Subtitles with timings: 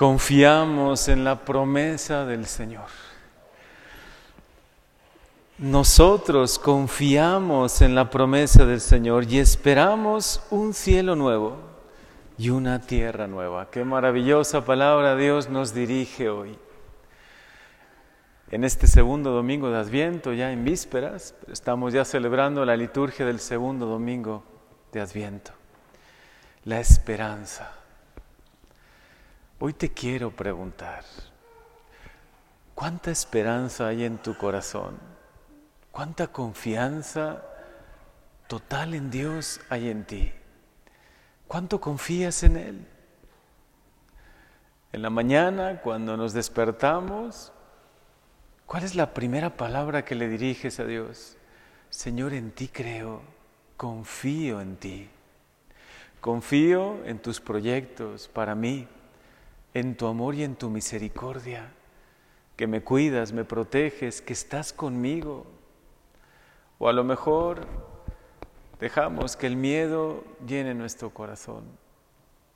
[0.00, 2.86] Confiamos en la promesa del Señor.
[5.58, 11.58] Nosotros confiamos en la promesa del Señor y esperamos un cielo nuevo
[12.38, 13.70] y una tierra nueva.
[13.70, 16.56] Qué maravillosa palabra Dios nos dirige hoy.
[18.50, 23.38] En este segundo domingo de Adviento, ya en vísperas, estamos ya celebrando la liturgia del
[23.38, 24.44] segundo domingo
[24.92, 25.52] de Adviento.
[26.64, 27.79] La esperanza.
[29.62, 31.04] Hoy te quiero preguntar,
[32.74, 34.98] ¿cuánta esperanza hay en tu corazón?
[35.92, 37.42] ¿Cuánta confianza
[38.46, 40.32] total en Dios hay en ti?
[41.46, 42.86] ¿Cuánto confías en Él?
[44.92, 47.52] En la mañana, cuando nos despertamos,
[48.64, 51.36] ¿cuál es la primera palabra que le diriges a Dios?
[51.90, 53.20] Señor, en ti creo,
[53.76, 55.10] confío en ti.
[56.22, 58.88] Confío en tus proyectos para mí
[59.74, 61.72] en tu amor y en tu misericordia,
[62.56, 65.46] que me cuidas, me proteges, que estás conmigo.
[66.78, 67.66] O a lo mejor
[68.80, 71.64] dejamos que el miedo llene nuestro corazón.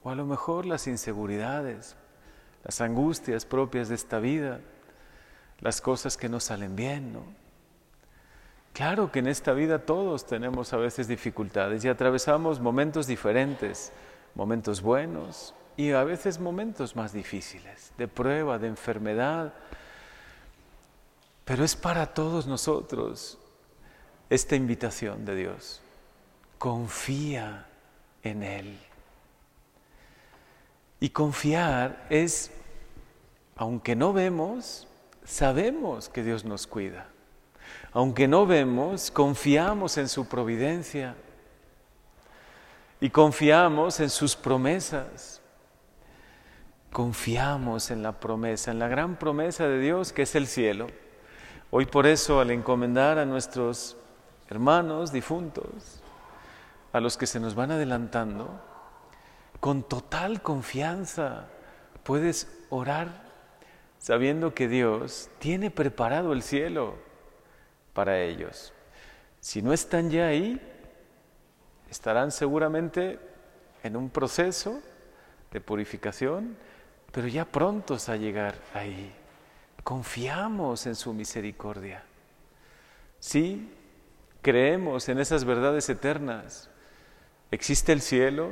[0.03, 1.97] O a lo mejor las inseguridades,
[2.65, 4.61] las angustias propias de esta vida,
[5.61, 7.23] las cosas que no salen bien, ¿no?
[8.75, 13.93] Claro que en esta vida todos tenemos a veces dificultades y atravesamos momentos diferentes,
[14.35, 19.53] momentos buenos, y a veces momentos más difíciles, de prueba, de enfermedad.
[21.45, 23.39] Pero es para todos nosotros
[24.31, 25.81] esta invitación de Dios.
[26.59, 27.67] Confía
[28.23, 28.79] en Él.
[31.01, 32.51] Y confiar es,
[33.57, 34.87] aunque no vemos,
[35.25, 37.09] sabemos que Dios nos cuida.
[37.93, 41.15] Aunque no vemos, confiamos en su providencia
[43.01, 45.43] y confiamos en sus promesas
[46.95, 50.87] confiamos en la promesa, en la gran promesa de Dios que es el cielo.
[51.73, 53.97] Hoy por eso al encomendar a nuestros
[54.49, 56.01] hermanos difuntos,
[56.93, 58.49] a los que se nos van adelantando,
[59.59, 61.49] con total confianza
[62.05, 63.25] puedes orar
[63.99, 66.95] sabiendo que Dios tiene preparado el cielo
[67.93, 68.73] para ellos.
[69.41, 70.61] Si no están ya ahí,
[71.91, 73.19] estarán seguramente
[73.83, 74.81] en un proceso
[75.51, 76.57] de purificación
[77.15, 79.13] pero ya prontos a llegar ahí.
[79.85, 82.03] Confiamos en su misericordia.
[83.21, 83.71] Sí,
[84.43, 86.69] creemos en esas verdades eternas.
[87.53, 88.51] Existe el cielo,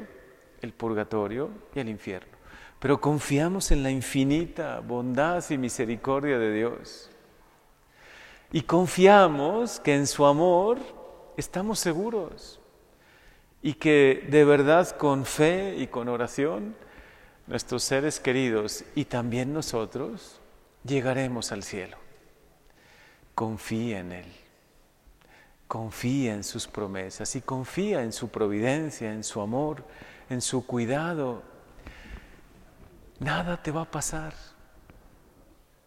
[0.60, 2.30] el purgatorio y el infierno.
[2.78, 7.10] Pero confiamos en la infinita bondad y misericordia de Dios.
[8.52, 10.78] Y confiamos que en su amor
[11.36, 12.60] estamos seguros.
[13.60, 16.76] Y que de verdad con fe y con oración
[17.52, 20.40] nuestros seres queridos y también nosotros
[20.84, 21.98] llegaremos al cielo.
[23.34, 24.32] Confía en Él,
[25.68, 29.84] confía en sus promesas y confía en su providencia, en su amor,
[30.30, 31.42] en su cuidado.
[33.20, 34.32] Nada te va a pasar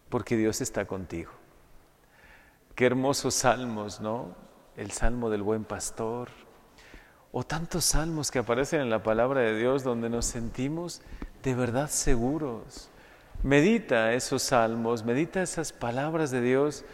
[0.08, 1.32] porque Dios está contigo.
[2.76, 4.36] Qué hermosos salmos, ¿no?
[4.76, 6.30] El salmo del buen pastor,
[7.38, 11.02] o tantos salmos que aparecen en la palabra de Dios donde nos sentimos
[11.42, 12.88] de verdad seguros.
[13.42, 16.86] Medita esos salmos, medita esas palabras de Dios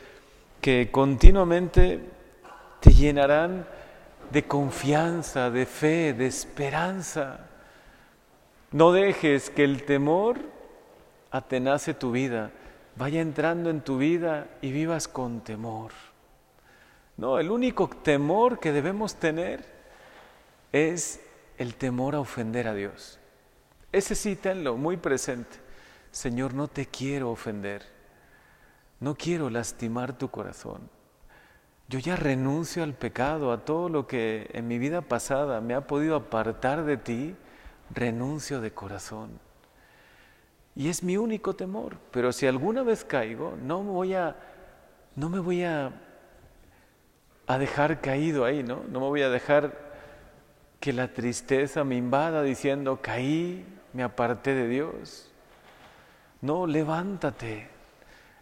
[0.61, 2.01] que continuamente
[2.81, 3.69] te llenarán
[4.33, 7.47] de confianza, de fe, de esperanza.
[8.73, 10.41] No dejes que el temor
[11.31, 12.51] atenace tu vida,
[12.97, 15.93] vaya entrando en tu vida y vivas con temor.
[17.17, 19.82] No, el único temor que debemos tener
[20.73, 21.21] es
[21.59, 23.19] el temor a ofender a Dios.
[23.93, 25.59] Ese sí tenlo muy presente.
[26.11, 27.83] Señor, no te quiero ofender.
[29.01, 30.89] No quiero lastimar tu corazón.
[31.89, 35.87] Yo ya renuncio al pecado, a todo lo que en mi vida pasada me ha
[35.87, 37.37] podido apartar de ti,
[37.91, 39.39] renuncio de corazón.
[40.75, 41.99] Y es mi único temor.
[42.11, 44.37] Pero si alguna vez caigo, no me voy a,
[45.17, 45.93] no me voy a,
[47.59, 48.83] dejar caído ahí, ¿no?
[48.89, 49.92] No me voy a dejar
[50.83, 55.31] que la tristeza me invada diciendo, caí, me aparté de Dios.
[56.41, 57.69] No, levántate,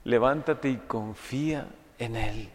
[0.04, 2.48] levántate y confía en Él.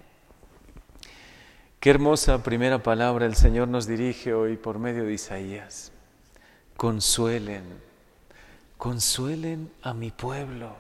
[1.79, 5.91] Qué hermosa primera palabra el Señor nos dirige hoy por medio de Isaías.
[6.77, 7.63] Consuelen,
[8.79, 10.75] consuelen a mi pueblo.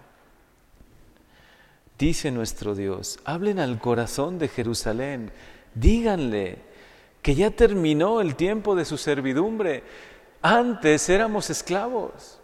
[1.99, 5.31] Dice nuestro Dios, hablen al corazón de Jerusalén,
[5.75, 6.57] díganle
[7.25, 9.81] que ya terminó el tiempo de su servidumbre,
[10.43, 12.39] antes éramos esclavos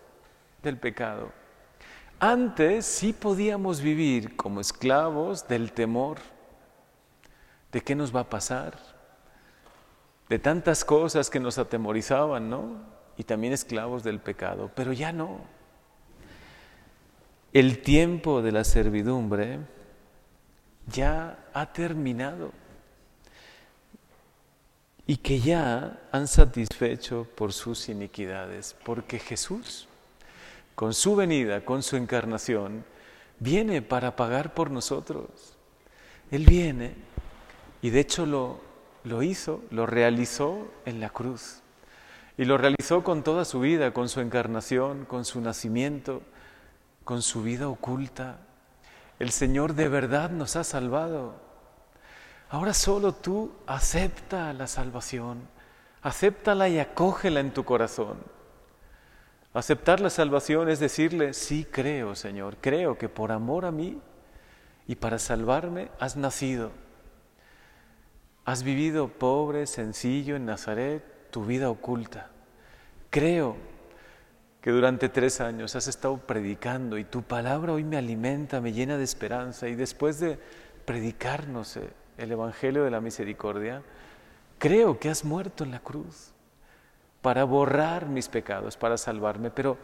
[0.64, 1.32] del pecado.
[2.20, 6.18] Antes sí podíamos vivir como esclavos del temor,
[7.72, 8.76] de qué nos va a pasar,
[10.30, 12.78] de tantas cosas que nos atemorizaban, ¿no?
[13.18, 15.42] Y también esclavos del pecado, pero ya no.
[17.54, 19.60] El tiempo de la servidumbre
[20.88, 22.52] ya ha terminado
[25.12, 29.90] y que ya han satisfecho por sus iniquidades, porque Jesús,
[30.74, 32.86] con su venida, con su encarnación,
[33.38, 35.58] viene para pagar por nosotros.
[36.32, 36.96] Él viene
[37.82, 38.62] y de hecho lo,
[39.04, 41.60] lo hizo, lo realizó en la cruz.
[42.38, 46.22] Y lo realizó con toda su vida, con su encarnación, con su nacimiento,
[47.04, 48.40] con su vida oculta.
[49.20, 51.51] El Señor de verdad nos ha salvado.
[52.52, 55.40] Ahora solo tú acepta la salvación,
[56.02, 58.18] acéptala y acógela en tu corazón.
[59.54, 64.02] Aceptar la salvación es decirle, sí creo, Señor, creo que por amor a mí
[64.86, 66.72] y para salvarme has nacido.
[68.44, 72.32] Has vivido pobre, sencillo en Nazaret, tu vida oculta.
[73.10, 73.56] Creo
[74.60, 78.98] que durante tres años has estado predicando y tu palabra hoy me alimenta, me llena
[78.98, 80.38] de esperanza y después de
[80.84, 83.82] predicarnos eh, el Evangelio de la Misericordia,
[84.58, 86.32] creo que has muerto en la cruz
[87.22, 89.78] para borrar mis pecados, para salvarme, pero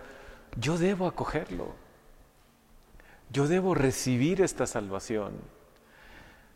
[0.60, 1.74] yo debo acogerlo,
[3.32, 5.34] yo debo recibir esta salvación,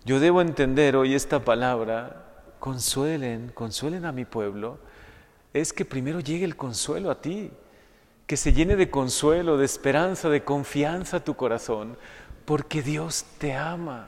[0.06, 2.25] yo debo entender hoy esta palabra,
[2.60, 4.80] consuelen, consuelen a mi pueblo,
[5.54, 7.51] es que primero llegue el consuelo a ti,
[8.25, 11.98] que se llene de consuelo, de esperanza, de confianza tu corazón,
[12.45, 14.07] porque Dios te ama,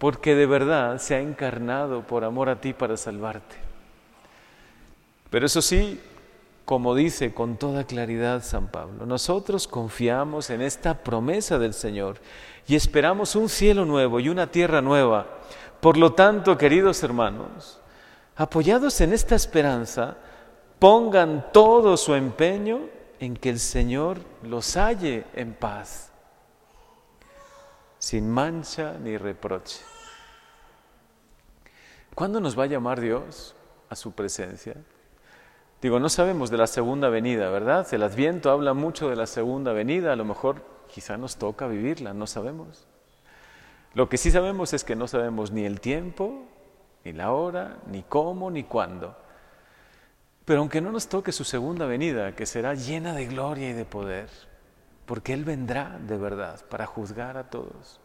[0.00, 3.56] porque de verdad se ha encarnado por amor a ti para salvarte.
[5.28, 6.00] Pero eso sí,
[6.64, 12.16] como dice con toda claridad San Pablo, nosotros confiamos en esta promesa del Señor
[12.66, 15.26] y esperamos un cielo nuevo y una tierra nueva.
[15.80, 17.78] Por lo tanto, queridos hermanos,
[18.36, 20.16] apoyados en esta esperanza,
[20.78, 22.80] pongan todo su empeño
[23.18, 26.09] en que el Señor los halle en paz,
[28.00, 29.80] sin mancha ni reproche.
[32.14, 33.54] ¿Cuándo nos va a llamar Dios
[33.88, 34.74] a su presencia?
[35.80, 37.86] Digo, no sabemos de la segunda venida, ¿verdad?
[37.92, 42.12] El Adviento habla mucho de la segunda venida, a lo mejor quizá nos toca vivirla,
[42.12, 42.86] no sabemos.
[43.94, 46.46] Lo que sí sabemos es que no sabemos ni el tiempo,
[47.04, 49.16] ni la hora, ni cómo, ni cuándo.
[50.46, 53.84] Pero aunque no nos toque su segunda venida, que será llena de gloria y de
[53.84, 54.28] poder,
[55.10, 57.98] porque Él vendrá de verdad para juzgar a todos.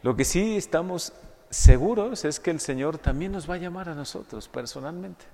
[0.00, 1.12] Lo que sí estamos
[1.50, 5.26] seguros es que el Señor también nos va a llamar a nosotros personalmente.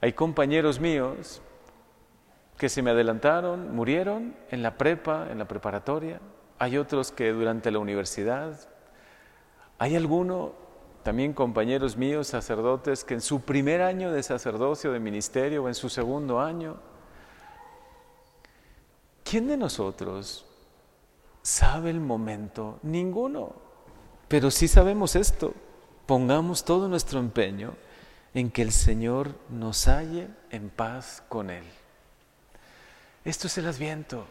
[0.00, 1.42] Hay compañeros míos
[2.56, 6.20] que se me adelantaron, murieron en la prepa, en la preparatoria.
[6.60, 8.56] Hay otros que durante la universidad.
[9.76, 10.52] Hay algunos,
[11.02, 15.74] también compañeros míos, sacerdotes, que en su primer año de sacerdocio, de ministerio, o en
[15.74, 16.76] su segundo año,
[19.36, 20.46] ¿quién de nosotros
[21.42, 22.78] sabe el momento?
[22.82, 23.52] Ninguno.
[24.28, 25.52] Pero sí sabemos esto.
[26.06, 27.74] Pongamos todo nuestro empeño
[28.32, 31.64] en que el Señor nos halle en paz con Él.
[33.26, 34.24] Esto es el adviento,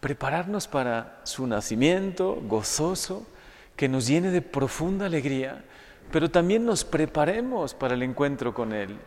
[0.00, 3.26] prepararnos para su nacimiento gozoso,
[3.76, 5.62] que nos llene de profunda alegría,
[6.10, 8.98] pero también nos preparemos para el encuentro con Él.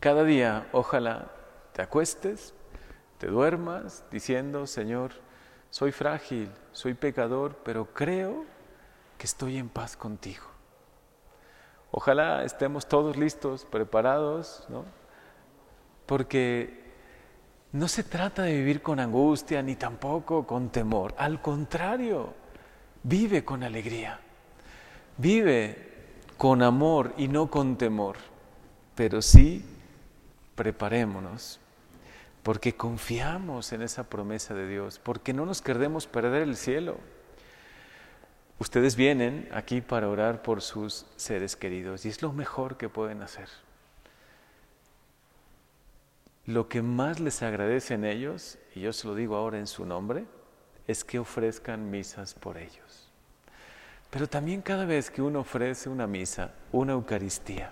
[0.00, 1.30] Cada día, ojalá
[1.72, 2.54] te acuestes,
[3.20, 5.12] te duermas diciendo, Señor,
[5.68, 8.46] soy frágil, soy pecador, pero creo
[9.18, 10.46] que estoy en paz contigo.
[11.90, 14.86] Ojalá estemos todos listos, preparados, ¿no?
[16.06, 16.82] Porque
[17.72, 21.14] no se trata de vivir con angustia ni tampoco con temor.
[21.18, 22.32] Al contrario,
[23.02, 24.18] vive con alegría.
[25.18, 25.90] Vive
[26.38, 28.16] con amor y no con temor.
[28.94, 29.62] Pero sí,
[30.54, 31.60] preparémonos,
[32.42, 36.98] porque confiamos en esa promesa de Dios, porque no nos queremos perder el cielo.
[38.58, 43.22] Ustedes vienen aquí para orar por sus seres queridos y es lo mejor que pueden
[43.22, 43.48] hacer.
[46.46, 49.84] Lo que más les agradece en ellos, y yo se lo digo ahora en su
[49.84, 50.24] nombre,
[50.86, 53.08] es que ofrezcan misas por ellos.
[54.10, 57.70] Pero también cada vez que uno ofrece una misa, una Eucaristía,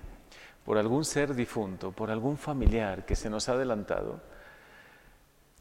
[0.64, 4.20] por algún ser difunto, por algún familiar que se nos ha adelantado,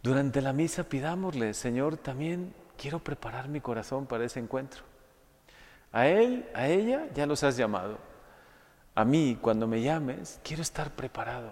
[0.08, 4.84] durante la misa pidámosle, Señor, también quiero preparar mi corazón para ese encuentro.
[5.92, 7.98] A él, a ella, ya los has llamado.
[8.96, 11.52] A mí, cuando me llames, quiero estar preparado.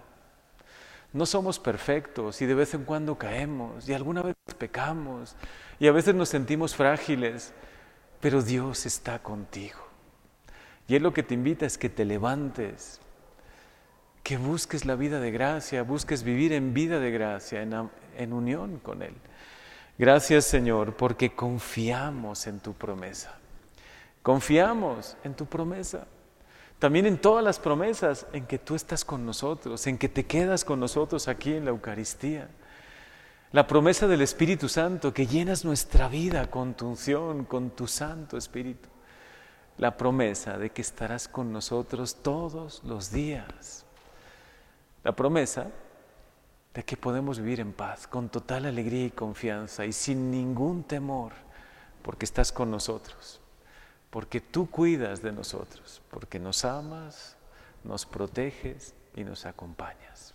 [1.12, 5.36] No somos perfectos y de vez en cuando caemos y alguna vez pecamos
[5.78, 7.54] y a veces nos sentimos frágiles,
[8.22, 9.80] pero Dios está contigo.
[10.88, 13.02] Y Él lo que te invita es que te levantes,
[14.26, 18.80] que busques la vida de gracia, busques vivir en vida de gracia, en, en unión
[18.80, 19.14] con Él.
[20.00, 23.38] Gracias Señor, porque confiamos en tu promesa.
[24.24, 26.08] Confiamos en tu promesa.
[26.80, 30.66] También en todas las promesas en que tú estás con nosotros, en que te quedas
[30.66, 32.50] con nosotros aquí en la Eucaristía.
[33.52, 38.38] La promesa del Espíritu Santo que llenas nuestra vida con tu unción, con tu Santo
[38.38, 38.90] Espíritu.
[39.78, 43.86] La promesa de que estarás con nosotros todos los días.
[45.06, 45.68] La promesa
[46.74, 51.32] de que podemos vivir en paz, con total alegría y confianza y sin ningún temor,
[52.02, 53.40] porque estás con nosotros
[54.16, 57.36] porque tú cuidas de nosotros, porque nos amas,
[57.84, 60.34] nos proteges y nos acompañas.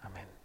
[0.00, 0.37] Amén.